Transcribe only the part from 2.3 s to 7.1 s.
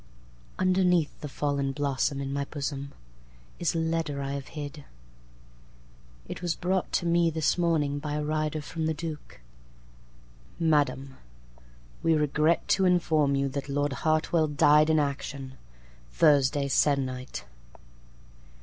my bosom, Is a letter I have hid.It was brought to